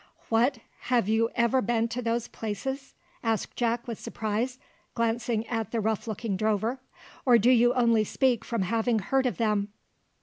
[0.29, 0.57] "What!
[0.89, 4.57] have you ever been to those places?" asked Jack with surprise,
[4.95, 6.79] glancing at the rough looking drover,
[7.23, 9.67] "or do you only speak from having heard of them?"